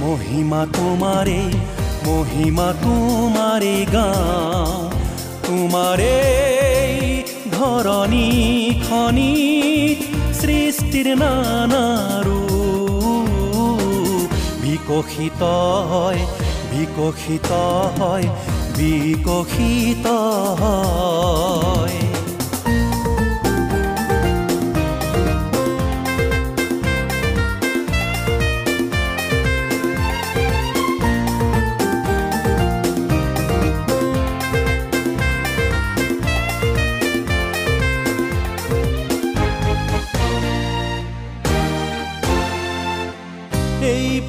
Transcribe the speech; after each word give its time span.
মহিমা 0.00 0.62
তোমারে 0.72 1.40
মহিমা 2.06 2.68
তোমারে 2.82 3.76
গাও 3.92 4.90
তোমারে 5.46 6.18
ধরণী 7.52 8.28
খনি 8.88 9.34
সৃষ্টির 10.40 11.08
নানারু 11.16 12.42
বিকশিত 14.62 15.42
হয় 15.90 16.22
বিকশিত 16.70 17.50
হয় 17.98 18.26
বিকশিত 18.78 20.06
হয়। 20.60 21.55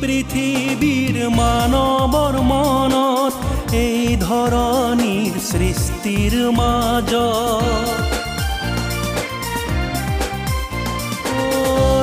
পৃথিৱীৰ 0.01 1.15
মানৱৰ 1.35 2.35
মনত 2.49 3.33
এই 3.75 4.01
ধৰণীৰ 4.21 5.33
সৃষ্টিৰ 5.45 6.33
মাজ 6.57 7.11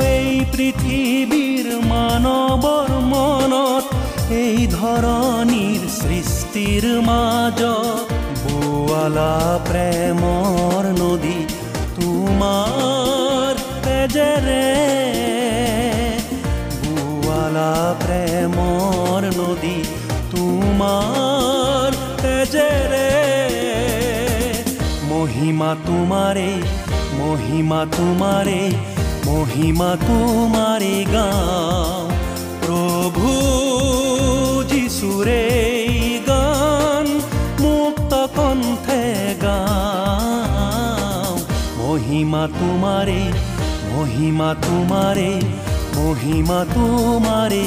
এই 0.08 0.32
পৃথিৱীৰ 0.54 1.66
মানৱৰ 1.86 2.90
মনত 3.12 3.84
এই 4.34 4.66
ধৰণীৰ 4.74 5.82
সৃষ্টিৰ 5.98 6.84
মাজ 7.08 7.60
বোৱালা 8.44 9.32
প্ৰেমৰ 9.68 10.90
নদী 11.00 11.38
তোমাৰ 11.96 13.62
তেজেৰে 13.84 14.62
প্ৰেমৰ 17.54 19.22
নদী 19.38 19.78
তোমাৰ 20.32 21.90
তেজেৰে 22.22 23.10
মহিমা 25.10 25.70
তোমাৰে 25.86 26.50
মহিমা 27.18 27.80
তোমাৰে 27.96 28.60
মহিমা 29.26 29.90
তোমাৰে 30.06 30.94
গাওঁ 31.14 32.02
প্ৰভু 32.64 33.28
যিচুৰে 34.70 35.44
গান 36.28 37.06
মুক্ত 37.60 38.12
কণ্ঠে 38.36 39.04
গাওঁ। 39.44 41.34
মহিমা 41.78 42.44
তোমাৰে 42.58 43.20
মহিমা 43.94 44.50
তোমাৰে 44.66 45.30
মহিমা 45.96 46.60
তোমারে 46.74 47.66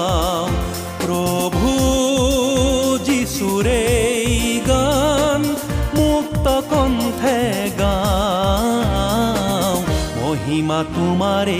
তোমাৰে 11.01 11.59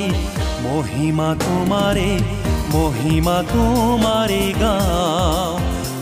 মহিমা 0.66 1.30
তোমাৰে 1.44 2.10
মহিমা 2.74 3.38
তোমাৰে 3.54 4.44
গাও। 4.62 5.52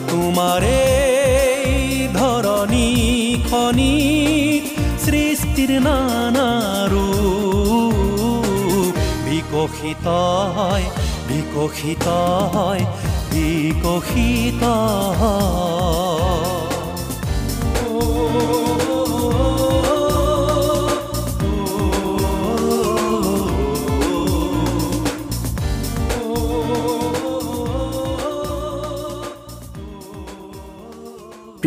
তোমাৰে 0.10 0.80
ধৰণী 2.20 2.88
খনি 3.50 3.94
শান্তিৰ 5.60 5.72
নানাৰো 5.86 7.08
বিকশিত 9.26 10.08
হয় 10.56 10.86
বিকশিত 11.30 12.06
হয় 12.56 12.84
বিকশিত 13.34 14.64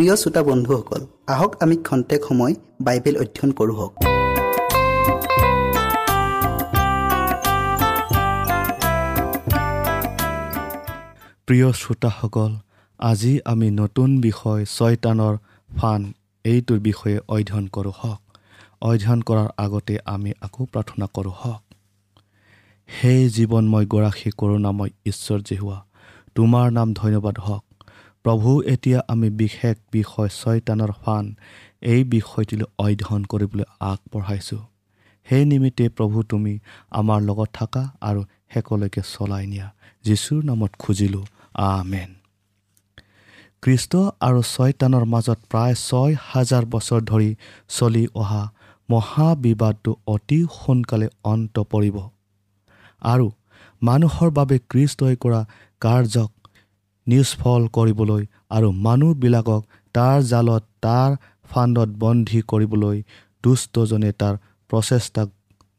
প্ৰিয় 0.03 0.15
শ্ৰোতা 0.15 0.43
বন্ধুসকল 0.43 1.01
আহক 1.27 1.51
আমি 1.63 1.75
খন্তেক 1.77 2.21
সময় 2.29 2.53
বাইবেল 2.81 3.15
অধ্যয়ন 3.17 3.51
কৰোঁ 3.51 3.75
হওক। 3.75 3.93
প্ৰিয় 11.47 11.71
শ্ৰোতাসকল 11.71 12.51
আজি 12.99 13.39
আমি 13.45 13.71
নতুন 13.71 14.21
বিষয় 14.21 14.65
ছয়তানৰ 14.65 15.35
ফান 15.77 16.13
এইটোৰ 16.45 16.79
বিষয়ে 16.79 17.17
অধ্যয়ন 17.27 17.67
কৰোঁ 17.67 17.93
হওক। 17.97 18.21
অধ্যয়ন 18.81 19.21
কৰাৰ 19.21 19.49
আগতে 19.57 19.95
আমি 20.05 20.31
আকৌ 20.41 20.65
প্ৰাৰ্থনা 20.65 21.05
কৰোঁ 21.13 21.33
হওক। 21.41 21.61
সেই 22.89 23.29
জীৱনময় 23.29 23.85
গৰাকী 23.85 24.29
কৰোণাময় 24.37 24.91
ঈশ্বৰ 25.05 25.39
হোৱা 25.61 25.79
তোমাৰ 26.35 26.71
নাম 26.71 26.93
ধন্যবাদ 26.93 27.39
হওক। 27.39 27.63
প্ৰভু 28.23 28.61
এতিয়া 28.61 28.99
আমি 29.07 29.29
বিশেষ 29.29 29.75
বিষয় 29.91 30.29
ছয়তানৰ 30.29 30.91
ফান। 30.91 31.35
এই 31.81 32.03
বিষয়টিলৈ 32.03 32.65
অধ্যয়ন 32.79 33.23
কৰিবলৈ 33.23 33.63
আগবঢ়াইছোঁ। 33.79 34.63
সেই 35.29 35.45
নিমিত্তে 35.45 35.89
প্ৰভু 35.89 36.23
তুমি 36.23 36.59
আমাৰ 36.91 37.21
লগত 37.21 37.49
থাকা 37.53 37.83
আৰু 38.01 38.23
শেষলৈকে 38.53 39.01
চলাই 39.13 39.47
নিয়া। 39.47 39.67
যীশুৰ 40.03 40.43
নামত 40.43 40.71
খুজিলোঁ। 40.79 41.25
আমেন। 41.53 42.13
কৃষ্ট 43.61 43.95
আৰু 44.19 44.41
ছয়তানৰ 44.41 45.05
মাজত 45.05 45.39
প্ৰায় 45.49 45.75
ছয় 45.75 46.15
হাজাৰ 46.21 46.65
বছৰ 46.65 47.01
ধৰি 47.01 47.35
চলি 47.69 48.07
অহা 48.15 48.51
মহাবিবাদটো 48.89 49.95
অতি 50.07 50.45
সোনকালে 50.53 51.07
অন্ত 51.23 51.59
পৰিব। 51.59 51.97
আৰু 53.01 53.31
মানুহৰ 53.81 54.29
বাবে 54.29 54.59
কৃষ্টই 54.69 55.15
কৰা 55.15 55.45
কাৰ্যক 55.79 56.32
নিষ্ফল 57.07 57.61
কৰিবলৈ 57.77 58.23
আৰু 58.51 58.67
মানুহবিলাকক 58.85 59.61
তাৰ 59.95 60.17
জালত 60.23 60.63
তাৰ 60.81 61.09
ফাণ্ডত 61.49 61.89
বন্দী 61.99 62.39
কৰিবলৈ 62.47 62.97
দুষ্টজনে 63.43 64.11
তাৰ 64.21 64.35
প্ৰচেষ্টাক 64.69 65.29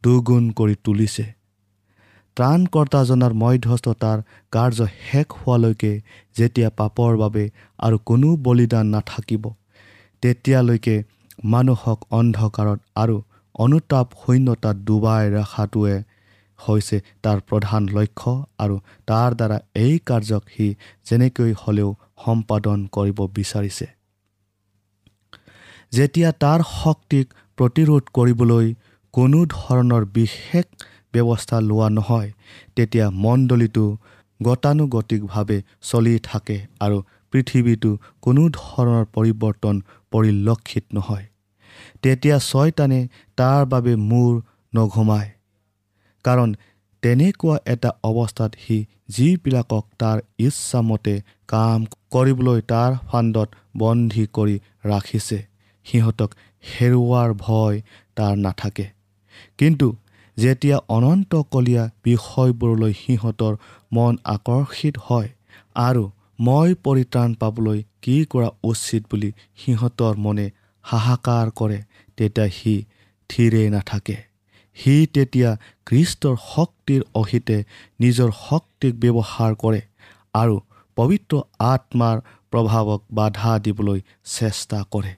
দুগুণ 0.02 0.44
কৰি 0.58 0.74
তুলিছে। 0.84 1.24
ত্ৰাণকৰ্তাজনৰ 2.36 3.32
মধ্যস্থতাৰ 3.42 4.18
কাৰ্য 4.52 4.86
শেষ 5.02 5.26
হোৱালৈকে 5.38 5.92
যেতিয়া 6.36 6.70
পাপৰ 6.78 7.10
বাবে 7.16 7.44
আৰু 7.78 7.96
কোনো 8.04 8.28
বলিদান 8.44 8.86
নাথাকিব 8.94 9.44
তেতিয়ালৈকে 10.22 10.96
মানুহক 11.52 11.98
অন্ধকাৰত 12.18 12.80
আৰু 12.96 13.16
অনুতাপ 13.54 14.06
শূন্যতাত 14.20 14.76
ডুবাই 14.86 15.24
ৰখাটোৱে 15.34 15.96
হৈছে 16.58 16.96
তাৰ 17.22 17.38
প্ৰধান 17.48 17.82
লক্ষ্য 17.96 18.32
আৰু 18.58 18.76
তাৰ 19.06 19.30
দ্বাৰা 19.34 19.58
এই 19.76 19.94
কাৰ্যক 20.06 20.42
সি 20.54 20.66
যেনেকৈ 21.04 21.50
হ'লেও 21.62 21.90
সম্পাদন 22.24 22.78
কৰিব 22.96 23.18
বিচাৰিছে। 23.36 23.86
যেতিয়া 25.92 26.30
তাৰ 26.44 26.60
শক্তিক 26.70 27.26
প্ৰতিৰোধ 27.58 28.04
কৰিবলৈ 28.12 28.66
কোনো 29.14 29.38
ধৰণৰ 29.50 30.04
বিশেষ 30.12 30.66
ব্যৱস্থা 31.14 31.56
লোৱা 31.60 31.88
নহয় 31.88 32.30
তেতিয়া 32.76 33.06
মণ্ডলীটো 33.24 33.84
গতানুগতিকভাৱে 34.40 35.58
চলি 35.82 36.14
থাকে 36.22 36.56
আৰু 36.80 36.98
পৃথিৱীটো 37.32 37.90
কোনো 38.22 38.42
ধৰণৰ 38.58 39.04
পৰিৱৰ্তন 39.14 39.76
পৰিলক্ষিত 40.12 40.84
নহয়। 40.94 41.26
তেতিয়া 42.02 42.36
ছয়তানে 42.40 43.00
তাৰ 43.38 43.62
বাবে 43.66 43.92
মূৰ 44.10 44.32
নঘুমায়। 44.72 45.30
কাৰণ 46.24 46.54
তেনেকুৱা 47.02 47.56
এটা 47.66 47.90
অৱস্থাত 48.10 48.52
সি 48.64 48.76
যিবিলাকক 49.08 49.84
তাৰ 49.98 50.18
ইচ্ছামতে 50.38 51.14
কাম 51.48 51.80
কৰিবলৈ 52.14 52.60
তাৰ 52.72 52.90
ফাণ্ডত 53.08 53.48
বন্দী 53.76 54.24
কৰি 54.36 54.56
ৰাখিছে 54.84 55.38
সিহঁতক 55.86 56.30
হেৰুৱাৰ 56.64 57.30
ভয় 57.38 57.76
তাৰ 58.16 58.34
নাথাকে। 58.36 58.86
কিন্তু 59.58 59.88
যেতিয়া 60.36 60.76
অনন্তকলীয়া 60.88 61.84
বিষয়বোৰলৈ 62.04 62.92
সিহঁতৰ 63.02 63.54
মন 63.92 64.12
আকৰ্ষিত 64.34 64.94
হয় 65.06 65.28
আৰু 65.78 66.04
মই 66.38 66.68
পৰিত্ৰাণ 66.84 67.34
পাবলৈ 67.34 67.78
কি 68.02 68.16
কৰা 68.32 68.48
উচিত 68.64 69.02
বুলি 69.10 69.30
সিহঁতৰ 69.60 70.14
মনে 70.16 70.46
হাহাকাৰ 70.84 71.50
কৰে 71.58 71.78
তেতিয়া 72.18 72.48
সি 72.48 72.74
থিৰেই 73.30 73.68
নাথাকে। 73.70 74.16
সি 74.76 74.94
তেতিয়া 75.14 75.50
খ্ৰীষ্টৰ 75.86 76.36
শক্তিৰ 76.54 77.02
অহিতে 77.14 77.56
নিজৰ 78.00 78.30
শক্তিক 78.40 78.92
ব্যৱহাৰ 79.00 79.52
কৰে 79.54 79.82
আৰু 80.34 80.56
পবিত্ৰ 80.96 81.42
আত্মাৰ 81.58 82.16
প্ৰভাৱক 82.50 83.00
বাধা 83.10 83.52
দিবলৈ 83.58 84.00
চেষ্টা 84.24 84.78
কৰে। 84.90 85.12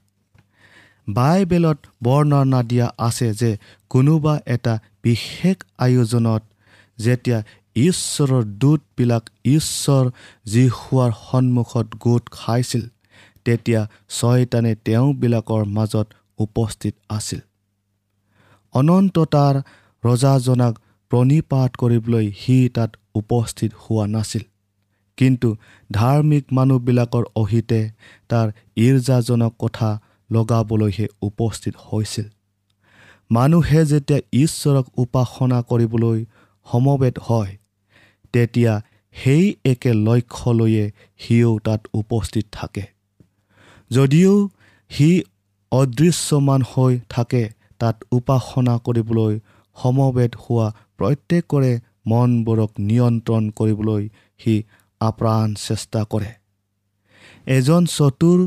বাইবেলত 1.08 1.79
বৰ্ণনা 2.03 2.61
দিয়া 2.62 2.88
আছে 2.99 3.29
যে 3.35 3.50
কোনোবা 3.91 4.35
এটা 4.47 4.75
বিশেষ 5.03 5.56
আয়োজনত 5.79 6.43
যেতিয়া 6.99 7.38
ঈশ্বৰৰ 7.76 8.44
দূতবিলাক 8.62 9.25
ঈশ্বৰ 9.56 10.05
হোৱাৰ 10.79 11.12
সন্মুখত 11.23 11.87
গোট 12.00 12.25
খাইছিল 12.31 12.85
তেতিয়া 13.44 13.81
ছয়তানে 14.09 14.73
তেওঁবিলাকৰ 14.85 15.62
মাজত 15.76 16.07
উপস্থিত 16.38 16.95
আছিল। 17.09 17.40
অনন্ততাৰ 18.78 19.54
ৰজাজনাক 20.04 20.75
প্ৰণিপাত 21.11 21.71
কৰিবলৈ 21.76 22.26
সি 22.38 22.56
তাত 22.68 22.90
উপস্থিত 23.14 23.71
হোৱা 23.83 24.06
নাছিল। 24.06 24.45
কিন্তু 25.18 25.49
ধাৰ্মিক 25.92 26.45
মানুহবিলাকৰ 26.52 27.25
অহিতে 27.37 27.80
তাৰ 28.28 28.47
ইৰ্জাজনক 28.76 29.52
কথা 29.59 29.90
লগাবলৈহে 30.30 31.06
উপস্থিত 31.23 31.75
হৈছিল। 31.85 32.26
মানুহে 33.30 33.80
যেতিয়া 33.85 34.21
ঈশ্বৰক 34.33 34.87
উপাসনা 34.97 35.59
কৰিবলৈ 35.62 36.18
সমবেত 36.66 37.16
হয় 37.23 37.52
তেতিয়া 38.33 38.73
সেই 39.14 39.45
একে 39.64 39.92
লক্ষ্য 40.09 40.50
লৈয়ে 40.50 40.85
সিও 41.18 41.52
তাত 41.64 41.80
উপস্থিত 41.92 42.47
থাকে। 42.52 42.85
যদিও 43.90 44.33
সি 44.90 45.09
অদৃশ্যমান 45.73 46.61
হৈ 46.73 46.92
থাকে 47.09 47.42
তাত 47.80 47.97
উপাসনা 48.12 48.75
কৰিবলৈ 48.87 49.35
সমবেত 49.76 50.33
হোৱা 50.42 50.66
প্ৰত্যেকৰে 50.99 51.73
মনবোৰক 52.11 52.71
নিয়ন্ত্ৰণ 52.88 53.45
কৰিবলৈ 53.59 54.02
সি 54.40 54.54
আপ্ৰাণ 55.00 55.49
চেষ্টা 55.66 56.00
কৰে। 56.12 56.30
এজন 57.47 57.83
চতুৰ 57.87 58.40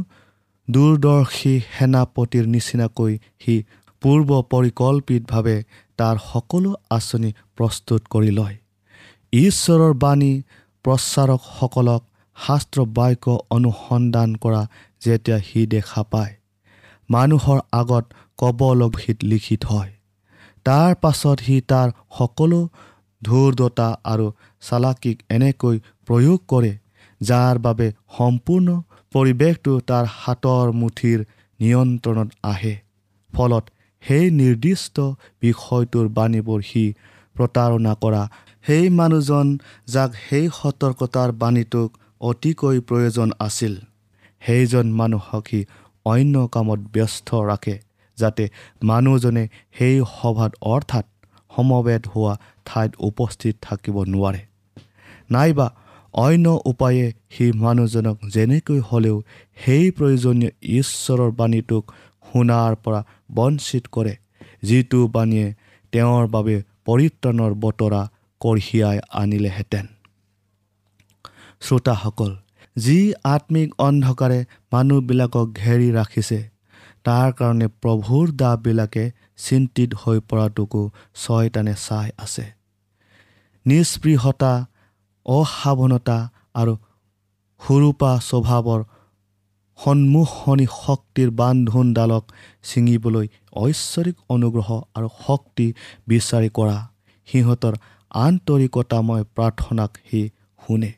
দূৰদৰ্শী 0.67 1.53
সেনাপতিৰ 1.74 2.45
নিচিনাকৈ 2.53 3.13
সি 3.39 3.55
পূৰ্ব 4.01 4.29
পৰিকল্পিতভাৱে 4.53 5.57
তাৰ 6.00 6.15
সকলো 6.31 6.71
আঁচনি 6.89 7.29
প্ৰস্তুত 7.57 8.01
কৰি 8.13 8.31
লয়। 8.39 8.55
ঈশ্বৰৰ 9.33 9.93
বাণী 10.03 10.33
প্ৰচাৰকসকলক 10.86 12.01
শাস্ত্ৰ 12.38 12.79
বাক্য 12.98 13.25
অনুসন্ধান 13.50 14.29
কৰা 14.36 14.62
যেতিয়া 15.01 15.38
সি 15.39 15.62
দেখা 15.65 16.03
পায়। 16.03 16.33
মানুহৰ 17.09 17.59
আগত 17.71 18.05
কবলভিত 18.39 19.17
লিখিত 19.24 19.62
হয়। 19.65 19.91
তাৰ 20.65 20.91
পাছত 21.01 21.38
সি 21.39 21.55
তাৰ 21.72 21.88
সকলো 22.17 22.60
ধূৰ্দতা 23.22 23.89
আৰু 24.03 24.27
চালাকিক 24.62 25.17
এনেকৈ 25.29 25.75
প্ৰয়োগ 26.08 26.39
কৰে 26.48 26.74
যাৰ 27.22 27.55
বাবে 27.60 27.88
সম্পূৰ্ণ 28.17 28.67
পৰিৱেশটো 29.13 29.74
তাৰ 29.89 30.05
হাতৰ 30.17 30.67
মুঠিৰ 30.72 31.19
নিয়ন্ত্ৰণত 31.60 32.29
আহে। 32.43 32.75
ফলত 33.34 33.65
সেই 34.03 34.25
নিৰ্দিষ্ট 34.31 34.96
বিষয়টোৰ 35.41 36.08
বাণীবোৰ 36.17 36.62
সি 36.62 36.84
প্ৰতাৰণা 37.36 37.93
কৰা। 38.03 38.24
সেই 38.65 38.86
মানুহজন 38.89 39.48
যাক 39.88 40.12
সেই 40.25 40.46
সতৰ্কতাৰ 40.58 41.29
বাণীটোক 41.41 41.89
অতিকৈ 42.22 42.77
প্ৰয়োজন 42.89 43.29
আছিল 43.39 43.74
সেইজন 44.41 44.86
মানুহক 44.93 45.43
সি 45.48 45.60
অন্য 46.05 46.36
কামত 46.48 46.79
ব্যস্ত 46.93 47.29
ৰাখে। 47.50 47.75
যাতে 48.21 48.43
মানুহজনে 48.83 49.43
সেই 49.77 49.95
সভাত 50.13 50.51
অৰ্থাৎ 50.73 51.05
সমবেত 51.51 52.03
হোৱা 52.13 52.33
ঠাইত 52.65 52.91
উপস্থিত 53.09 53.55
থাকিব 53.61 53.95
নোৱাৰে। 54.13 54.41
নাইবা 55.31 55.67
অন্য 56.13 56.45
উপায়ে 56.65 57.05
সি 57.33 57.45
মানুহজনক 57.63 58.17
যেনেকৈ 58.33 58.79
হ'লেও 58.89 59.17
সেই 59.57 59.85
প্ৰয়োজনীয় 59.97 60.51
ঈশ্বৰৰ 60.77 61.31
বাণীটোক 61.39 61.83
শুনাৰ 62.27 62.73
পৰা 62.83 63.01
বঞ্চিত 63.35 63.83
কৰে 63.91 64.13
যিটো 64.63 64.99
বাণীয়ে 65.07 65.47
তেওঁৰ 65.93 66.25
বাবে 66.35 66.55
পৰিত্ৰাণৰ 66.88 67.53
বতৰা 67.63 68.01
কঢ়িয়াই 68.41 68.97
আনিলেহেঁতেন। 69.21 69.85
শ্ৰোতাসকল 71.61 72.31
যি 72.75 72.99
আত্মিক 73.25 73.69
অন্ধকাৰে 73.79 74.39
মানুহবিলাকক 74.71 75.47
ঘেৰি 75.55 75.89
ৰাখিছে 75.91 76.39
তাৰ 77.06 77.29
কাৰণে 77.34 77.68
প্ৰভুৰ 77.82 78.25
দাবিলাকে 78.36 79.06
চিন্তিত 79.38 79.89
হৈ 80.01 80.18
পৰাটোকো 80.29 80.82
ছয়তানে 81.15 81.74
চাই 81.86 82.10
আছে। 82.18 82.46
নিষ্পৃহতা 83.65 84.53
অসাৱনতা 85.25 86.18
আৰু 86.56 86.74
সুৰূপা 87.62 88.12
স্বভাৱৰ 88.22 88.82
সন্মুখনি 89.79 90.65
শক্তিৰ 90.75 91.29
বান্ধোনডালক 91.32 92.24
ছিঙিবলৈ 92.63 93.27
ঐশ্বৰিক 93.53 94.18
অনুগ্ৰহ 94.29 94.70
আৰু 94.96 95.08
শক্তি 95.25 95.68
বিচাৰি 96.08 96.50
কৰা 96.50 96.77
সিহঁতৰ 97.27 97.74
আন্তৰিকতাময় 98.12 99.24
প্ৰাৰ্থনাক 99.36 99.91
সি 100.08 100.22
শুনে। 100.60 100.91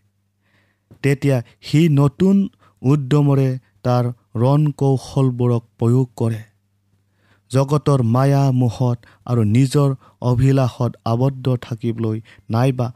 তেতিয়া 1.04 1.38
সি 1.62 1.80
নতুন 1.92 2.36
উদ্যমৰে 2.82 3.50
তাৰ 3.84 4.06
ৰণ 4.36 4.62
কৌশলবোৰক 4.72 5.64
প্ৰয়োগ 5.80 6.08
কৰে। 6.16 6.42
জগতৰ 7.52 8.04
মায়া 8.04 8.44
মোহত 8.52 8.98
আৰু 9.26 9.42
নিজৰ 9.44 9.90
অভিলাষত 10.22 10.92
আবদ্ধ 11.06 11.56
থাকিবলৈ 11.62 12.22
নাইবা 12.50 12.88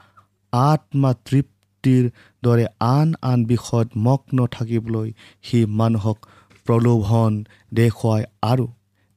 আত্মা 0.54 1.12
তৃপ্তিৰ 1.26 2.04
দৰে 2.44 2.66
আন 2.80 3.14
আন 3.22 3.46
বিষয়ত 3.46 3.90
মগ্ন 3.98 4.48
থাকিবলৈ 4.48 5.12
সি 5.42 5.60
মানুহক 5.80 6.18
প্ৰলোভন 6.66 7.32
দেখুৱায় 7.74 8.26
আৰু 8.42 8.66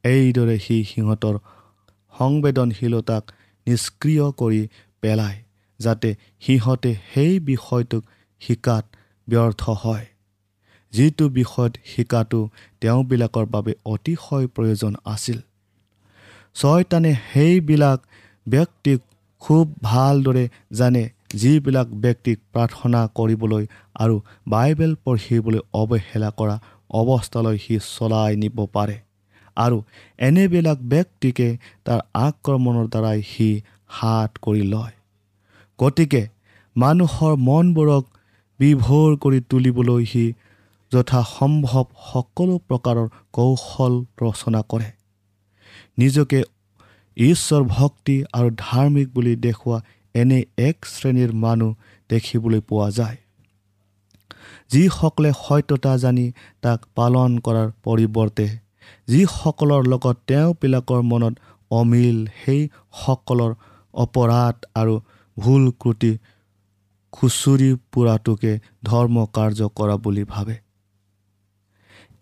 এইদৰে 0.04 0.58
সি 0.58 0.76
সিহঁতৰ 0.84 1.38
সংবেদনশীলতাক 2.12 3.24
নিষ্ক্ৰিয় 3.66 4.26
কৰি 4.32 4.62
পেলায় 5.00 5.38
যাতে 5.80 6.10
সিহঁতে 6.40 6.90
সেই 7.14 7.40
বিষয়টোক 7.40 8.02
শিকাত 8.42 8.84
ব্যৰ্থ 9.28 9.62
হয়। 9.82 10.06
যিটো 10.92 11.24
বিষয়ত 11.38 11.72
শিকাটো 11.90 12.40
তেওঁবিলাকৰ 12.80 13.46
বাবে 13.54 13.72
অতিশয় 13.94 14.46
প্ৰয়োজন 14.54 14.92
আছিল। 15.04 15.38
ছয়তানে 16.54 17.12
সেইবিলাক 17.32 17.98
ব্যক্তিক 18.46 18.98
খুব 19.42 19.64
ভালদৰে 19.82 20.44
জানে 20.72 21.02
যিবিলাক 21.34 21.88
ব্যক্তিক 22.04 22.38
প্ৰাৰ্থনা 22.52 23.00
কৰিবলৈ 23.18 23.64
আৰু 24.02 24.16
বাইবেল 24.48 24.92
পঢ়িবলৈ 25.04 25.60
অৱহেলা 25.72 26.30
কৰা 26.38 26.56
অৱস্থালৈ 26.90 27.56
সি 27.64 27.74
চলাই 27.86 28.32
নিব 28.42 28.58
পাৰে 28.74 28.96
আৰু 29.56 29.78
এনেবিলাক 30.18 30.78
ব্যক্তিকে 30.92 31.48
তাৰ 31.86 32.00
আক্ৰমণৰ 32.26 32.86
দ্বাৰাই 32.94 33.18
সি 33.22 33.48
হাত 33.96 34.30
কৰি 34.42 34.64
লয়। 34.72 34.94
গতিকে 35.78 36.22
মানুহৰ 36.76 37.32
মনবোৰক 37.48 38.04
বিভোৰ 38.60 39.10
কৰি 39.22 39.40
তুলিবলৈ 39.50 40.04
সি 40.04 40.24
যথাসম্ভৱ 40.92 41.86
সকলো 42.10 42.54
প্ৰকাৰৰ 42.68 43.08
কৌশল 43.32 43.94
ৰচনা 44.22 44.60
কৰে। 44.70 44.88
নিজকে 45.98 46.42
ঈশ্বৰ 47.16 47.62
ভক্তি 47.76 48.16
আৰু 48.32 48.48
ধাৰ্মিক 48.56 49.08
বুলি 49.14 49.34
দেখুওৱা 49.36 49.78
এনে 50.14 50.38
এক 50.58 50.76
শ্ৰেণীৰ 50.86 51.32
মানুহ 51.44 51.70
দেখিবলৈ 52.10 52.60
পোৱা 52.60 52.88
যায়। 52.90 53.16
যিসকলে 54.70 55.30
সত্যতা 55.32 55.92
জানি 55.96 56.26
তাক 56.62 56.80
পালন 56.94 57.30
কৰাৰ 57.38 57.68
পৰিৱৰ্তে 57.84 58.46
যিসকলৰ 59.08 59.82
লগত 59.92 60.16
তেওঁবিলাকৰ 60.28 61.02
মনত 61.02 61.34
অমিল 61.70 62.18
সেইসকলৰ 62.44 63.52
অপৰাধ 63.94 64.56
আৰু 64.74 64.94
ভুল 65.36 65.64
ক্ৰুটি 65.80 66.12
খুচুৰি 67.12 67.70
পোৰাটোকে 67.92 68.52
ধৰ্ম 68.84 69.16
কাৰ্য 69.36 69.60
কৰা 69.74 69.96
বুলি 69.96 70.24
ভাবে। 70.24 70.67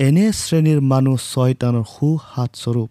এনে 0.01 0.25
শ্ৰেণীৰ 0.33 0.81
মানুহ 0.81 1.17
ছয়তানৰ 1.17 1.85
সুহাতস্বৰূপ। 1.85 2.91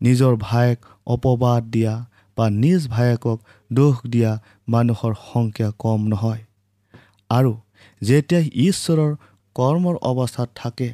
নিজৰ 0.00 0.36
ভায়েক 0.36 0.78
অপবাদ 1.06 1.66
দিয়া 1.70 1.94
বা 2.36 2.46
নিজ 2.50 2.86
ভায়েকক 2.88 3.38
দোষ 3.70 3.98
দিয়া 4.06 4.32
মানুহৰ 4.68 5.12
সংখ্যা 5.32 5.68
কম 5.78 6.00
নহয়। 6.08 6.42
আৰু 7.30 7.52
যেতিয়া 8.02 8.40
ঈশ্বৰৰ 8.64 9.12
কৰ্মৰ 9.56 9.96
অৱস্থাত 10.02 10.48
থাকে 10.54 10.88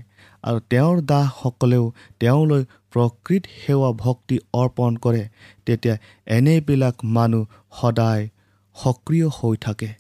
আৰু 0.45 0.59
তেওঁৰ 0.71 0.97
দাসসকলেও 1.05 1.85
তেওঁলৈ 2.21 2.63
প্ৰকৃত 2.93 3.43
সেৱা 3.57 3.91
ভক্তি 3.97 4.37
অৰ্পণ 4.55 4.93
কৰে 4.97 5.25
তেতিয়া 5.67 5.97
এনেবিলাক 6.27 6.97
মানুহ 7.13 7.45
সদায় 7.81 8.29
সক্ৰিয় 8.77 9.29
হৈ 9.29 9.57
থাকে। 9.61 9.91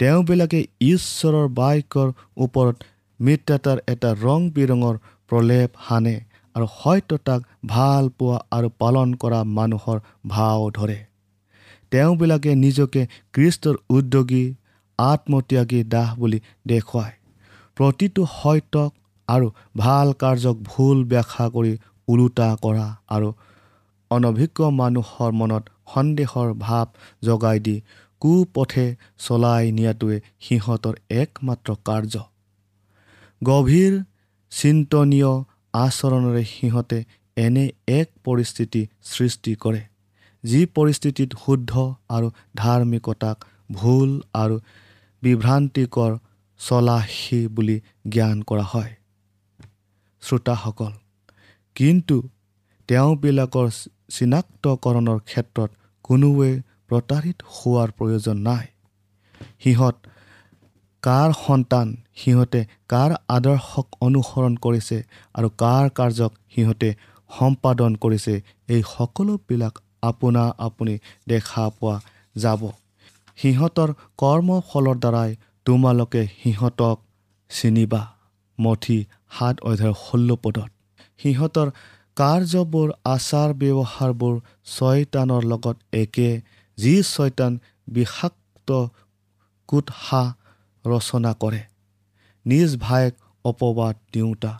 তেওঁবিলাকে 0.00 0.60
ঈশ্বৰৰ 0.88 1.46
বাক্যৰ 1.54 2.08
ওপৰত 2.36 2.76
মিত্ৰতাৰ 3.20 3.78
এটা 3.88 4.10
ৰং 4.24 4.40
বিৰঙৰ 4.56 4.96
প্ৰলেপ 5.30 5.70
সানে 5.88 6.14
আৰু 6.54 6.66
সত্যতাক 6.74 7.40
ভাল 7.66 8.04
পোৱা 8.18 8.38
আৰু 8.50 8.68
পালন 8.78 9.08
কৰা 9.22 9.40
মানুহৰ 9.58 9.98
ভাও 10.28 10.70
ধৰে। 10.70 10.98
তেওঁবিলাকে 11.90 12.54
নিজকে 12.54 13.02
কৃষ্টৰ 13.32 13.76
উদ্যোগী 13.90 14.44
আত্মত্যাগী 14.98 15.80
দাস 15.94 16.08
বুলি 16.18 16.38
দেখুৱায়। 16.66 17.14
প্ৰতিটো 17.76 18.22
সত্যক 18.32 18.90
আৰু 19.28 19.46
ভাল 19.76 20.08
কাৰ্যক 20.22 20.56
ভুল 20.62 21.04
ব্যাখ্যা 21.04 21.46
কৰি 21.48 21.72
ওলোটা 22.08 22.48
কৰা 22.62 22.86
আৰু 23.08 23.28
অনভিজ্ঞ 24.10 24.70
মানুহৰ 24.72 25.30
মনত 25.32 25.64
সন্দেহৰ 25.94 26.48
ভাৱ 26.60 26.86
জগাই 27.24 27.58
দি 27.60 27.76
কুপথে 28.22 28.86
চলাই 29.18 29.64
নিয়াটোৱে 29.72 30.16
সিহঁতৰ 30.40 30.94
একমাত্ৰ 31.22 31.68
কাৰ্য। 31.84 32.14
গভীৰ 33.42 33.92
চিন্তনীয় 34.52 35.32
আচৰণেৰে 35.74 36.44
সিহঁতে 36.44 36.98
এনে 37.36 37.64
এক 37.98 38.08
পৰিস্থিতি 38.24 38.82
সৃষ্টি 39.02 39.52
কৰে 39.54 39.82
যি 40.44 40.60
পৰিস্থিতিত 40.76 41.30
শুদ্ধ 41.44 41.72
আৰু 42.16 42.28
ধাৰ্মিকতাক 42.56 43.36
ভুল 43.72 44.10
আৰু 44.34 44.56
বিভ্ৰান্তিকৰ 45.22 46.12
চলাহী 46.60 47.40
বুলি 47.56 47.76
জ্ঞান 48.08 48.38
কৰা 48.42 48.64
হয়। 48.72 48.92
শ্ৰোতাসকল 50.22 50.92
কিন্তু 51.76 52.16
তেওঁবিলাকৰ 52.88 53.66
চিনাক্তকৰণৰ 54.10 55.18
ক্ষেত্ৰত 55.30 55.70
কোনোৱে 56.04 56.52
প্ৰতাৰিত 56.88 57.38
হোৱাৰ 57.54 57.88
প্ৰয়োজন 57.98 58.36
নাই। 58.48 58.66
সিহঁত 59.62 59.96
কাৰ 61.02 61.32
সন্তান 61.38 61.90
সিহঁতে 62.16 62.60
কাৰ 62.88 63.10
আদৰ্শক 63.28 63.86
অনুসৰণ 64.00 64.54
কৰিছে 64.56 64.98
আৰু 65.34 65.48
কাৰ 65.58 65.90
কাৰ্যক 65.90 66.32
সিহঁতে 66.54 66.90
সম্পাদন 67.30 67.96
কৰিছে 67.96 68.34
এই 68.68 68.82
সকলোবিলাক 68.88 69.74
আপোনা 70.02 70.44
আপুনি 70.58 70.94
দেখা 71.28 71.64
পোৱা 71.78 71.96
যাব। 72.36 72.62
সিহঁতৰ 73.38 73.90
কৰ্মফলৰ 74.18 74.96
দ্বাৰাই 74.98 75.30
তোমালোকে 75.66 76.22
সিহঁতক 76.42 76.96
চিনিবা। 77.50 78.02
মঠি 78.58 78.98
সাত 79.30 79.56
অধ্যায়ৰ 79.62 79.96
ষোল্ল 80.04 80.36
পদত। 80.42 80.70
সিহঁতৰ 81.20 81.68
কাৰ্যবোৰ 82.16 82.88
আচাৰ 83.04 83.50
ব্যৱহাৰবোৰ 83.60 84.34
ছয়তানৰ 84.74 85.42
লগত 85.44 85.76
একে 85.92 86.30
যি 86.78 86.94
ছয়তান 87.04 87.52
বিষাক্ত 87.88 88.68
কুৎসা 89.68 90.22
ৰচনা 90.90 91.32
কৰে। 91.42 91.60
নিজ 92.46 92.70
ভায়েক 92.84 93.14
অপবাদ 93.44 93.94
দিওঁতা 94.12 94.52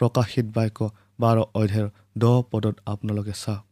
প্ৰকাশিত 0.00 0.46
বাক্য 0.56 0.78
বাৰ 1.20 1.36
অধ্যায়ৰ 1.54 1.88
দহ 2.18 2.36
পদত 2.50 2.76
আপোনালোকে 2.86 3.34
চাওক। 3.42 3.64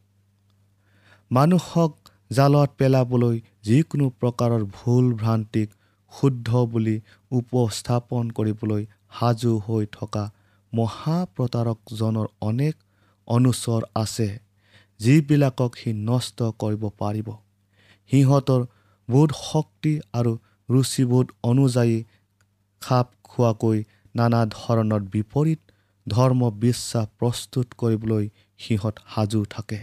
মানুহক 1.30 1.92
জালত 2.30 2.70
পেলাবলৈ 2.78 3.36
যিকোনো 3.64 4.06
প্ৰকাৰৰ 4.20 4.62
ভুল 4.76 5.06
ভ্ৰান্তিক 5.14 5.68
শুদ্ধ 6.12 6.48
বুলি 6.72 6.96
উপস্থাপন 7.30 8.24
কৰিবলৈ 8.36 8.82
সাজু 9.18 9.52
হৈ 9.66 9.84
থকা 9.92 10.24
মহাপ্ৰতাৰকজনৰ 10.72 12.28
অনেক 12.40 12.74
অনুচৰ 13.28 13.82
আছে 13.94 14.28
যিবিলাকক 15.00 15.72
সি 15.76 15.90
নষ্ট 16.08 16.38
কৰিব 16.60 16.84
পাৰিব। 17.00 17.28
সিহঁতৰ 18.10 18.62
বোধ 19.08 19.30
শক্তি 19.42 19.92
আৰু 20.12 20.32
ৰুচিবোধ 20.72 21.26
অনুযায়ী 21.50 21.96
খাপ 22.82 23.06
খোৱাকৈ 23.30 23.78
নানা 24.14 24.40
ধৰণৰ 24.54 25.02
বিপৰীত 25.14 25.60
ধৰ্ম 26.06 26.40
বিশ্বাস 26.64 27.06
প্ৰস্তুত 27.18 27.66
কৰিবলৈ 27.80 28.24
সিহঁত 28.60 28.96
সাজু 29.12 29.42
থাকে। 29.50 29.78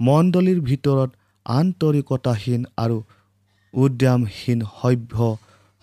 মণ্ডলীৰ 0.00 0.60
ভিতৰত 0.68 1.10
আন্তৰিকতাহীন 1.46 2.62
আৰু 2.84 2.98
উদ্যামহীন 3.74 4.60
সভ্য 4.72 5.28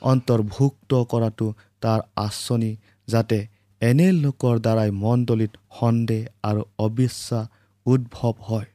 অন্তৰ্ভুক্ত 0.01 0.91
কৰাটো 1.11 1.47
তাৰ 1.83 1.99
আঁচনি 2.25 2.71
যাতে 3.07 3.39
এনে 3.81 4.07
লোকৰ 4.23 4.55
দ্বাৰাই 4.65 4.91
মণ্ডলীত 5.03 5.53
সন্দেহ 5.77 6.21
আৰু 6.49 6.61
অবিশ্বাস 6.85 7.45
উদ্ভৱ 7.85 8.35
হয়। 8.47 8.67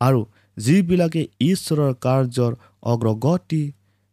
আৰু 0.00 0.20
যিবিলাকে 0.56 1.22
ঈশ্বৰৰ 1.50 1.92
কাৰ্যৰ 2.06 2.52
অগ্ৰগতি 2.92 3.62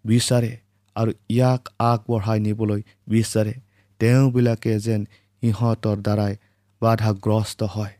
বিচাৰে 0.06 0.52
আৰু 0.96 1.12
ইয়াক 1.30 1.62
আগবঢ়াই 1.80 2.40
নিবলৈ 2.40 2.82
বিচাৰে। 3.08 3.54
তেওঁবিলাকে 4.00 4.74
যেন 4.80 5.02
সিহঁতৰ 5.44 5.98
দ্বাৰাই 6.06 6.34
বাধাগ্ৰস্ত 6.82 7.60
হয়। 7.76 7.94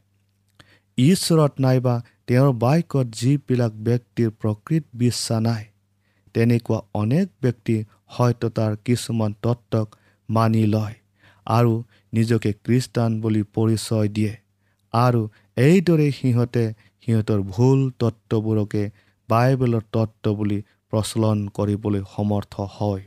ঈশ্বৰত 0.98 1.54
নাইবা 1.60 1.96
তেওঁৰ 2.28 2.52
বাক্যত 2.54 3.08
যিবিলাক 3.20 3.74
ব্যক্তিৰ 3.88 4.30
প্ৰকৃত 4.42 4.84
বিশ্বাস 4.94 5.42
নাই 5.42 5.64
তেনেকুৱা 6.36 6.80
অনেক 6.94 7.28
ব্যক্তি 7.42 7.76
হয়তো 8.08 8.48
তাৰ 8.50 8.74
কিছুমান 8.86 9.32
তত্ত্বক 9.42 9.88
মানি 10.30 10.64
লয় 10.66 10.96
আৰু 11.48 11.74
নিজকে 12.14 12.52
খ্ৰীষ্টান 12.64 13.12
বুলি 13.22 13.42
পৰিচয় 13.56 14.08
দিয়ে 14.08 14.34
আৰু 14.94 15.22
এইদৰে 15.58 16.08
সিহঁতে 16.12 16.64
সিহঁতৰ 17.04 17.40
ভুল 17.54 17.80
তত্ত্ববোৰকে 18.00 18.84
বাইবেলৰ 19.30 19.84
তত্ত্ব 19.92 20.26
বুলি 20.36 20.60
প্ৰচলন 20.94 21.42
কৰিবলৈ 21.58 22.02
সমৰ্থ 22.16 22.68
হয়। 22.76 23.04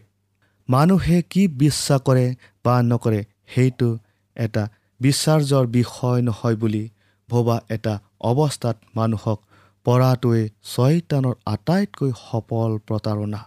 মানুহে 0.68 1.22
কি 1.30 1.42
বিশ্বাস 1.58 2.00
কৰে 2.00 2.26
বা 2.64 2.76
নকৰে 2.82 3.24
সেইটো 3.54 3.90
এটা 4.36 4.68
বিশ্বাৰ্যৰ 5.00 5.66
বিষয় 5.66 6.22
নহয় 6.22 6.56
বুলি 6.56 6.84
ভবা 7.28 7.56
এটা 7.70 7.94
অৱস্থাত 8.20 8.76
মানুহক 8.96 9.38
পৰাটোৱে 9.86 10.42
ছয়তানৰ 10.62 11.34
আটাইতকৈ 11.46 12.12
সফল 12.22 12.78
প্ৰতাৰণা। 12.88 13.40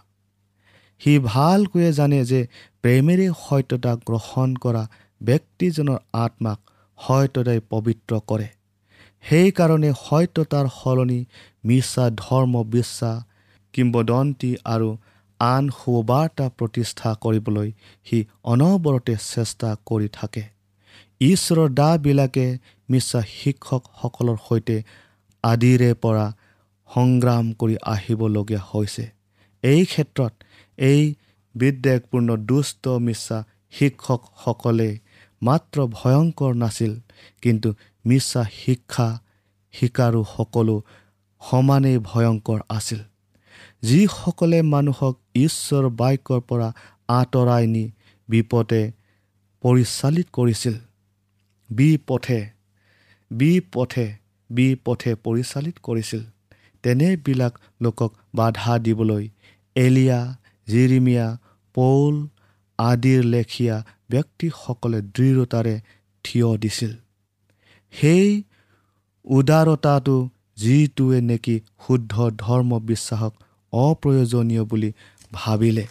সি 1.00 1.12
ভালকৈয়ে 1.18 1.92
জানে 1.92 2.24
যে 2.24 2.40
প্ৰেমেৰে 2.82 3.26
সত্যতা 3.42 3.92
গ্ৰহণ 4.08 4.56
কৰা 4.56 4.82
ব্যক্তিজনৰ 5.22 5.98
আত্মাক 6.12 6.58
সত্যতাই 6.98 7.60
পবিত্ৰ 7.70 8.20
কৰে। 8.26 8.48
সেইকাৰণে 9.24 9.90
সত্যতাৰ 10.00 10.66
সলনি 10.74 11.20
মিছা 11.64 12.10
ধৰ্ম 12.16 12.64
বিশ্বাস 12.64 13.29
কিম্বদন্তী 13.74 14.50
আৰু 14.74 14.88
আন 15.40 15.64
সুবাৰ্তা 15.78 16.46
প্ৰতিষ্ঠা 16.58 17.10
কৰিবলৈ 17.24 17.68
সি 18.06 18.18
অনবৰতে 18.52 19.14
চেষ্টা 19.32 19.70
কৰি 19.86 20.08
থাকে। 20.12 20.44
ঈশ্বৰৰ 21.20 21.68
দাবিলাকে 21.80 22.46
মিছা 22.88 23.20
শিক্ষকসকলৰ 23.38 24.38
সৈতে 24.46 24.76
আদিৰে 25.44 25.90
পৰা 26.02 26.26
সংগ্ৰাম 26.90 27.44
কৰি 27.60 27.76
আহিবলগীয়া 27.94 28.62
হৈছে। 28.70 29.04
এই 29.64 29.82
ক্ষেত্ৰত 29.84 30.32
এই 30.78 31.02
বিদ্বেগপূৰ্ণ 31.54 32.28
দুষ্ট 32.50 32.84
মিছা 33.06 33.38
শিক্ষকসকলে 33.72 34.90
মাত্ৰ 35.42 35.78
ভয়ংকৰ 35.98 36.52
নাছিল 36.54 36.92
কিন্তু 37.42 37.68
মিছা 38.04 38.42
শিক্ষা 38.54 39.08
শিকাৰো 39.74 40.22
সকলো 40.34 40.76
সমানেই 41.42 41.98
ভয়ংকৰ 42.10 42.60
আছিল। 42.68 43.00
যিসকলে 43.82 44.58
মানুহক 44.62 45.14
ঈশ্বৰ 45.34 45.84
বাক্যৰ 46.00 46.40
পৰা 46.48 46.68
আঁতৰাই 47.08 47.66
নি 47.66 47.84
বিপদে 48.28 48.82
পৰিচালিত 49.62 50.26
কৰিছিল 50.32 50.76
বিপথে 51.70 52.40
বিপথে 53.30 54.06
বিপথে 54.50 55.12
পৰিচালিত 55.24 55.76
কৰিছিল 55.82 56.22
তেনেবিলাক 56.84 57.54
লোকক 57.82 58.10
বাধা 58.34 58.78
দিবলৈ 58.78 59.24
এলিয়া 59.76 60.20
জিৰিমিয়া 60.68 61.26
পৌল 61.74 62.14
আদিৰ 62.78 63.22
লেখীয়া 63.24 63.76
ব্যক্তিসকলে 64.10 65.00
দৃঢ়তাৰে 65.14 65.74
থিয় 66.24 66.48
দিছিল। 66.56 66.92
সেই 67.92 68.28
উদাৰতাটো 69.24 70.16
যিটোৱে 70.56 71.18
নেকি 71.20 71.56
শুদ্ধ 71.86 72.14
ধৰ্ম 72.36 72.70
বিশ্বাসক 72.80 73.34
অপ্ৰয়োজনীয় 73.72 74.64
বুলি 74.64 74.90
ভাবিলে। 75.32 75.86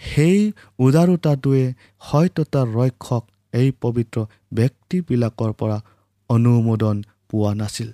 সেই 0.00 0.38
উদাৰতাটোৱে 0.78 1.64
সত্যতাৰ 2.10 2.66
ৰক্ষক 2.78 3.22
এই 3.52 3.68
পবিত্ৰ 3.80 4.16
ব্যক্তিবিলাকৰ 4.52 5.52
পৰা 5.52 5.78
অনুমোদন 6.30 6.96
পোৱা 7.30 7.52
নাছিল। 7.54 7.88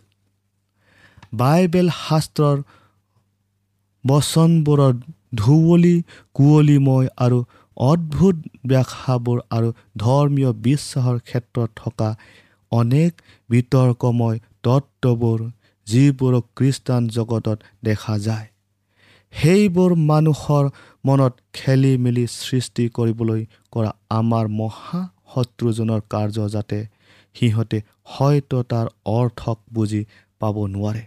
বাইবেল 1.32 1.88
শাস্ত্ৰৰ 2.08 2.58
বচনবোৰৰ 4.04 4.94
ধুৱলি 5.34 5.96
কুঁৱলীময় 6.34 7.08
আৰু 7.16 7.38
অদ্ভুত 7.76 8.36
ব্যাখ্যাবোৰ 8.66 9.38
আৰু 9.50 9.68
ধৰ্মীয় 9.96 10.50
বিশ্বাসৰ 10.52 11.18
ক্ষেত্ৰত 11.18 11.70
থকা 11.76 12.08
অনেক 12.72 13.12
বিতৰ্কময় 13.50 14.38
তত্ত্ববোৰ 14.62 15.38
যিবোৰক 15.86 16.44
খ্ৰীষ্টান 16.56 17.02
জগতত 17.08 17.58
দেখা 17.84 18.18
যায়। 18.18 18.46
সেইবোৰ 19.34 19.92
মানুহৰ 20.04 20.64
মনত 21.04 21.34
খেলি 21.52 21.92
মেলি 21.98 22.24
সৃষ্টি 22.32 22.84
কৰিবলৈ 22.96 23.44
কৰা 23.72 23.92
আমাৰ 24.10 24.50
মহা 24.54 25.00
শত্ৰুজনৰ 25.34 26.00
কাৰ্য 26.10 26.48
যাতে 26.48 26.80
সিহঁতে 27.36 27.78
হয়তো 28.12 28.62
তাৰ 28.62 28.86
অৰ্থক 29.12 29.56
বুজি 29.72 30.02
পাব 30.40 30.56
নোৱাৰে। 30.66 31.04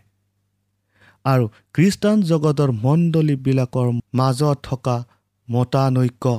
আৰু 1.25 1.45
খ্ৰীষ্টান 1.75 2.17
জগতৰ 2.31 2.69
মণ্ডলীবিলাকৰ 2.79 3.87
মাজত 4.13 4.57
থকা 4.63 4.97
মতানৈক্য 5.47 6.33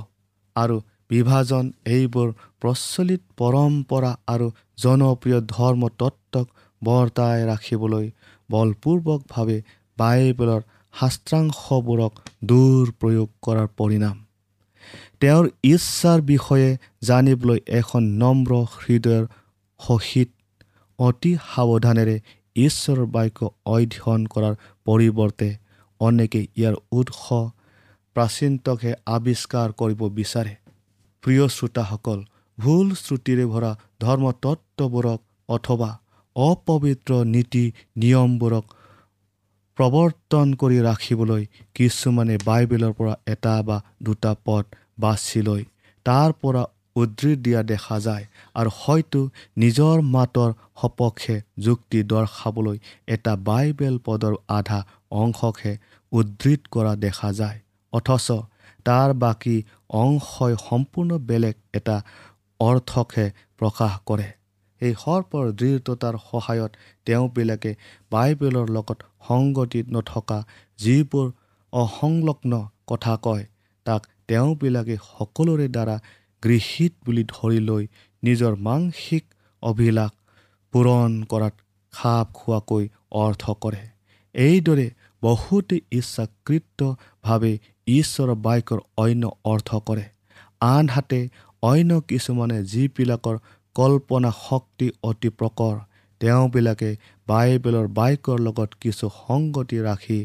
আৰু 0.57 0.77
বিভাজন 1.09 1.65
এইবোৰ 1.87 2.29
প্ৰচলিত 2.61 3.23
পৰম্পৰা 3.37 4.13
আৰু 4.27 4.47
জনপ্ৰিয় 4.83 5.41
ধৰ্ম 5.49 5.83
তত্ত্বক 6.01 6.47
বৰ্তাই 6.83 7.39
ৰাখিবলৈ 7.51 8.07
বলপূৰ্বকভাৱে 8.49 9.59
বাইবেলৰ 9.99 10.63
শাস্ত্ৰাংশবোৰক 10.99 12.13
দুৰপ্ৰয়োগ 12.51 13.29
কৰাৰ 13.45 13.69
পৰিণাম। 13.79 14.17
তেওঁৰ 15.21 15.47
ইচ্ছাৰ 15.73 16.21
বিষয়ে 16.31 16.69
জানিবলৈ 17.09 17.59
এখন 17.81 18.03
নম্ৰ 18.23 18.51
হৃদয়ৰ 18.77 19.25
সহিত 19.81 20.31
অতি 20.99 21.33
সাৱধানেৰে 21.51 22.17
ঈশ্বৰৰ 22.57 23.07
বাক্য 23.15 23.41
অধ্যয়ন 23.75 24.23
কৰাৰ 24.35 24.55
পৰিৱৰ্তে 24.87 25.49
অনেকে 26.01 26.41
ইয়াৰ 26.53 26.75
উৎস 26.93 27.23
প্ৰাচীনতকহে 28.17 28.93
আৱিষ্কাৰ 29.15 29.69
কৰিব 29.81 30.01
বিচাৰে। 30.19 30.55
প্ৰিয় 31.25 31.45
শ্ৰোতাসকল 31.57 32.19
ভুল 32.59 32.87
শ্ৰুতিৰে 32.95 33.45
ভৰা 33.53 33.73
ধৰ্মতত্ত্ববোৰক 34.01 35.21
অথবা 35.49 35.91
অপবিত্ৰ 36.37 37.13
নীতি 37.35 37.65
নিয়মবোৰক 37.97 38.65
প্ৰৱৰ্তন 39.79 40.55
কৰি 40.55 40.79
ৰাখিবলৈ 40.81 41.43
কিছুমানে 41.75 42.37
বাইবেলৰ 42.45 42.93
পৰা 42.93 43.15
এটা 43.27 43.55
বা 43.63 43.77
দুটা 44.03 44.33
পদ 44.45 44.65
বাছি 45.01 45.41
লৈ 45.43 45.63
তাৰ 46.07 46.31
পৰা 46.41 46.63
উদ্ধৃত 46.97 47.39
দিয়া 47.39 47.63
দেখা 47.63 47.97
যায় 48.01 48.25
আৰু 48.55 48.71
হয়তো 48.77 49.21
নিজৰ 49.59 49.97
মাতৰ 50.15 50.51
সপক্ষে 50.81 51.37
যুক্তি 51.59 51.99
দৰ্শাবলৈ 52.03 52.79
এটা 53.07 53.33
বাইবেল 53.49 53.95
পদৰ 54.05 54.35
আধা 54.49 54.81
অংশকহে 55.11 55.73
উদ্ধৃত 56.13 56.61
কৰা 56.71 56.93
দেখা 56.97 57.31
যায়। 57.33 57.59
অথচ 57.93 58.27
তাৰ 58.85 59.11
বাকী 59.15 59.57
অংশই 60.03 60.55
সম্পূৰ্ণ 60.69 61.11
বেলেগ 61.19 61.55
এটা 61.73 61.97
অৰ্থকহে 62.61 63.27
প্ৰকাশ 63.59 63.93
কৰে। 64.07 64.29
এই 64.81 64.93
সৰ্পৰ 64.95 65.45
দৃঢ়তাৰ 65.53 66.15
সহায়ত 66.31 66.73
তেওঁবিলাকে 67.05 67.71
বাইবেলৰ 68.11 68.67
লগত 68.71 68.99
সংগতি 69.29 69.81
নথকা 69.89 70.39
যিবোৰ 70.79 71.27
অসংলগ্ন 71.73 72.53
কথা 72.87 73.15
কয় 73.23 73.45
তাক 73.87 74.03
তেওঁবিলাকে 74.29 74.97
সকলোৰে 75.09 75.67
দ্বাৰা 75.69 75.97
গৃহীত 76.43 76.93
বুলি 77.07 77.25
ধৰি 77.25 77.61
লৈ 77.61 77.85
নিজৰ 78.23 78.53
মাংসিক 78.61 79.25
অভিলাষ 79.63 80.13
পূৰণ 80.73 81.11
কৰাত 81.25 81.55
খাপ 81.95 82.27
খোৱাকৈ 82.35 82.85
অৰ্থ 83.11 83.45
কৰে। 83.61 83.83
এইদৰে 84.35 84.87
বহুতে 85.23 85.77
ইচ্ছাকৃতভাৱে 85.91 87.53
ঈশ্বৰৰ 87.87 88.35
বাক্যৰ 88.47 88.81
অন্য 88.97 89.25
অৰ্থ 89.45 89.71
কৰে। 89.87 90.05
আনহাতে 90.61 91.21
অন্য 91.63 92.01
কিছুমানে 92.01 92.59
যিবিলাকৰ 92.65 93.37
কল্পনা 93.77 94.31
শক্তি 94.47 94.87
অতি 95.11 95.31
প্ৰকৰ। 95.39 95.75
তেওঁবিলাকে 96.21 96.91
বাইবেলৰ 97.29 97.87
বাক্যৰ 97.99 98.39
লগত 98.47 98.71
কিছু 98.83 99.07
সংগতি 99.19 99.79
ৰাখি 99.89 100.21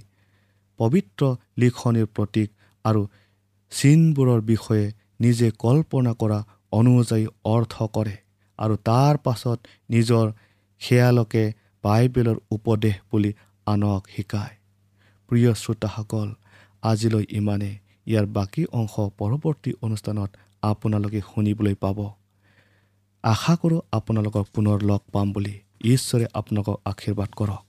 পবিত্ৰ 0.79 1.21
লিখনিৰ 1.62 2.07
প্ৰতীক 2.15 2.49
আৰু 2.85 3.01
চিনবোৰৰ 3.71 4.41
বিষয়ে 4.51 4.85
নিজে 5.23 5.47
কল্পনা 5.63 6.12
কৰা 6.21 6.39
অনুযায়ী 6.71 7.25
অৰ্থ 7.53 7.73
কৰে 7.95 8.15
আৰু 8.59 8.75
তাৰ 8.89 9.15
পাছত 9.25 9.59
নিজৰ 9.89 10.25
খেয়ালকে 10.81 11.43
বাইবেলৰ 11.83 12.38
উপদেশ 12.51 12.95
বুলি 13.12 13.31
আনক 13.67 14.01
শিকায়। 14.15 14.55
প্ৰিয় 15.29 15.51
শ্ৰোতাসকল 15.62 16.29
আজিলৈ 16.83 17.25
ইমানে 17.39 17.71
ইয়াৰ 18.07 18.25
বাকী 18.35 18.63
অংশ 18.79 18.95
পৰৱৰ্তী 19.19 19.71
অনুষ্ঠানত 19.81 20.29
আপোনালোকে 20.63 21.19
শুনিবলৈ 21.29 21.75
পাব। 21.83 21.99
আশা 23.23 23.53
কৰোঁ 23.62 23.79
আপোনালোকক 23.91 24.45
পুনৰ 24.55 24.84
লগ 24.89 25.01
পাম 25.13 25.32
বুলি 25.34 25.53
ঈশ্বৰে 25.93 26.25
আপোনালোকক 26.39 26.77
আশীৰ্বাদ 26.91 27.29
কৰক। 27.39 27.62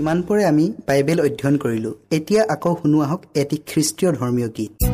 ইমানপৰে 0.00 0.42
আমি 0.44 0.66
বাইবেল 0.86 1.18
অধ্যয়ন 1.20 1.56
কৰিলো। 1.56 1.90
এতিয়া 2.16 2.42
আকৌ 2.54 2.72
শুনো 2.82 2.98
আহক 3.00 3.20
এটি 3.34 3.56
খ্ৰীষ্টীয় 3.70 4.10
ধৰ্মীয় 4.12 4.48
গীত। 4.56 4.93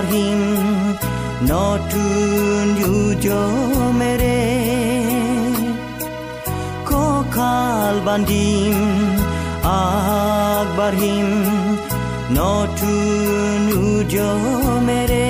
আগবাঢ়িম 0.00 0.42
নতুন 1.50 2.64
যুজমেৰে 2.80 4.40
কঁকাল 6.88 7.96
বান্ধিম 8.06 8.76
আগবাঢ়িম 9.72 11.28
নতুন 12.38 13.60
উজমেৰে 13.86 15.29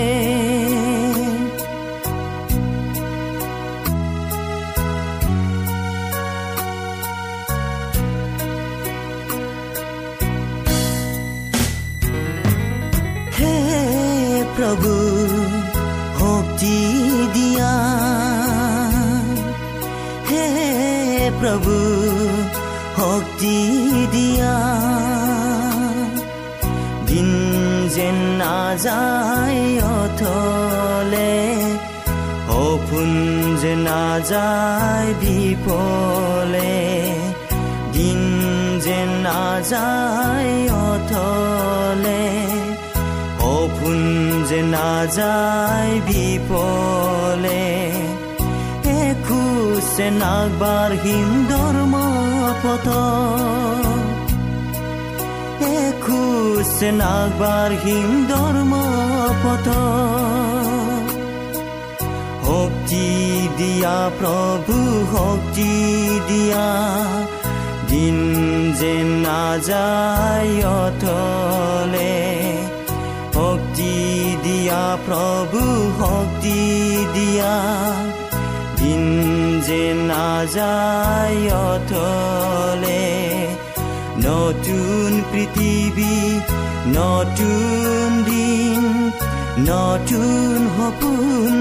প্ৰভু 21.51 21.77
শক্তি 22.97 23.59
দিয়া 24.13 24.57
দিন 27.09 27.31
যেন 27.95 28.19
নাযায় 28.43 29.63
অথলে 29.95 31.35
সপোন 32.47 33.11
যে 33.63 33.73
নাযায় 33.89 35.11
বিফলে 35.23 36.77
দিন 37.93 38.21
যে 38.85 38.99
নাযায় 39.27 40.55
অথলে 40.87 42.25
সপোন 43.39 43.99
যে 44.49 44.61
নাযায় 44.77 45.95
বিফলে 46.09 47.65
এখোজে 49.31 50.09
নাগবাঢ়িম 50.21 51.29
ধৰ্ম 51.51 51.95
পথ 52.62 52.87
এখোজে 55.77 56.90
নাগবাঢ়িম 56.93 58.09
ধৰ্ম 58.31 58.73
পথ 59.43 59.66
শক্তি 62.45 63.09
দিয়া 63.59 63.99
প্ৰভু 64.19 64.77
শক্তি 65.14 65.73
দিয়া 66.29 66.69
দিন 67.90 68.19
যে 68.81 68.95
নাযায় 69.27 70.55
অথলে 70.81 72.16
শক্তি 73.35 73.95
দিয়া 74.45 74.85
প্ৰভু 75.07 75.62
শক্তি 76.01 76.59
দিয়া 77.14 77.55
দিন 78.90 79.05
যে 79.66 79.83
নাযায় 80.09 81.42
অথলে 81.68 83.07
নতুন 84.26 85.11
পৃথিৱী 85.31 86.16
নতুন 86.96 88.09
দিন 88.29 88.83
নতুন 89.70 90.59
সপোন 90.76 91.55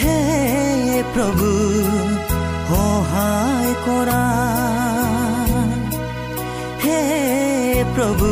হে 0.00 0.20
প্ৰভু 7.94 8.28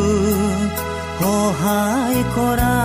সহায় 1.18 2.20
কৰা 2.36 2.76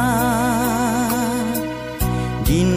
দিন 2.47 2.71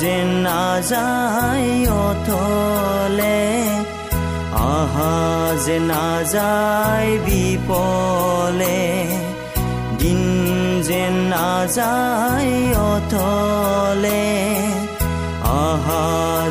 যেন 0.00 0.28
নাযায় 0.46 1.72
অথলে 2.04 3.40
আহা 4.76 5.16
যে 5.64 5.76
নাযায় 5.92 7.12
বিপলে। 7.26 8.80
দিন 9.98 10.22
যেন 10.82 11.14
নাযায় 11.34 12.54
অথলে 12.92 14.24
আহা 15.64 16.06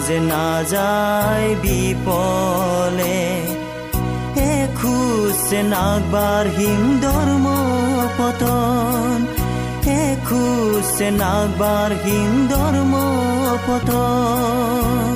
যে 0.08 0.18
নাযায় 0.34 1.50
বিপলে। 1.64 2.73
এখোজ 5.54 5.62
যে 5.62 5.70
নাগবাঢ়িম 5.70 6.82
ধৰ্ম 7.02 7.46
পতন। 8.18 9.20
এখোজ 9.86 10.86
যে 10.98 11.12
নাগবাঢ়িম 11.12 12.32
ধৰ্ম 12.48 12.94
পতন। 13.68 15.12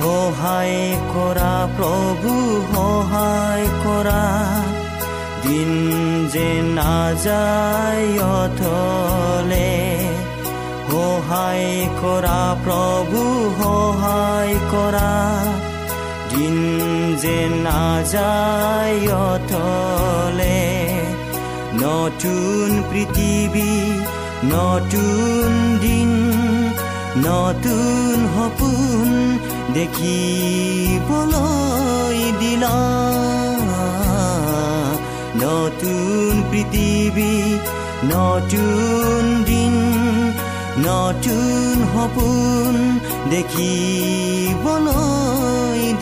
সহায় 0.00 0.78
কৰা 1.14 1.54
প্ৰভু 1.76 2.32
সহায় 2.74 3.66
কৰা 3.84 4.24
দিন 5.42 5.70
যে 6.32 6.48
নাযায় 6.62 8.08
অথলে। 8.40 9.72
সহায় 10.90 11.68
কৰা 12.02 12.42
প্ৰভু 12.64 13.20
সহায় 13.62 14.54
কৰা 14.72 15.12
দিন 16.30 16.71
যে 17.22 17.38
নাযায় 17.64 19.02
অথলে 19.28 20.62
নতুন 21.82 22.68
পৃথিৱী 22.90 23.74
নতুন 24.54 25.50
দিন 25.80 26.10
নতুন 27.28 28.16
সপোন 28.34 29.08
দেখিবলৈ 29.74 31.12
দিলা 32.40 32.78
নতুন 35.42 36.30
পৃথিৱী 36.50 37.34
নতুন 38.04 39.22
দিন 39.46 39.74
নতুন 40.82 41.74
সপোন 41.92 42.74
দেখিবলৈ 43.32 44.62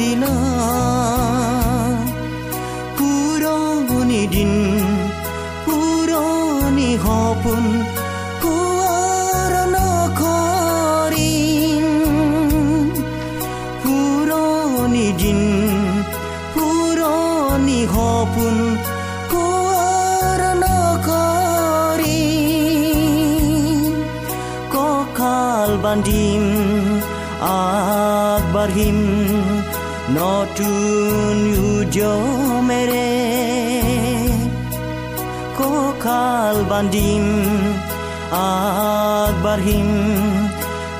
দিল 0.00 0.22
পুৰণি 2.98 4.22
দিন 4.34 4.52
পুৰণি 5.66 6.90
সপোন 7.04 7.64
কঁকাল 24.74 25.70
বান্ধিম 25.84 26.49
আগবাঢ়িম 27.40 29.00
নতুন 30.10 31.36
উজমেৰে 31.70 33.10
কঁকাল 35.58 36.56
বান্ধিম 36.70 37.24
আগবাঢ়িম 38.32 39.90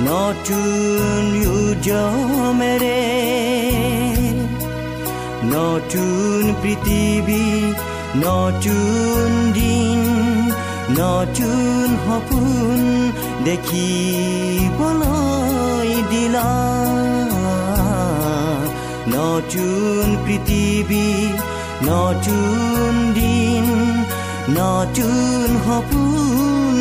নতুন 0.00 1.24
উজমেৰে 1.59 3.03
নতুন 5.44 6.55
পৃথিৱী 6.62 7.44
নতুন 8.16 9.53
দিন, 9.53 10.00
নতুন 10.98 11.96
সপোন 12.05 12.81
দেখিবলৈ 13.44 15.49
দিলা 16.12 16.48
নতুন 19.14 20.06
পৃথিৱী 20.24 21.08
নতুন 21.90 22.92
দিন 23.18 23.66
নতুন 24.58 25.48
সপোন। 25.64 26.78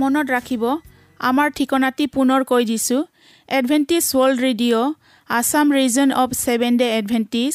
মনত 0.00 0.26
ৰাখিব 0.36 0.64
আমাৰ 1.20 1.48
ঠিকনাটি 1.56 2.04
পুনৰ 2.14 2.40
কৈ 2.50 2.62
দিছোঁ। 2.70 3.00
Adventist 3.58 4.04
world 4.14 4.38
radio' 4.46 4.94
Assam 5.30 5.66
region 5.78 6.08
of 6.22 6.30
seven 6.44 6.72
day 6.80 6.86
Adventist 6.98 7.54